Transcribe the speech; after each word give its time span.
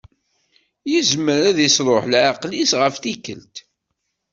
Yezmer 0.91 1.41
ad 1.49 1.57
isruḥ 1.67 2.03
leɛqel-is 2.07 2.71
ɣef 2.81 2.95
tikkelt. 2.97 3.55